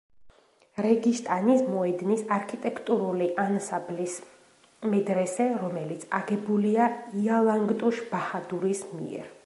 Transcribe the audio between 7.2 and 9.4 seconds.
იალანგტუშ ბაჰადურის მიერ.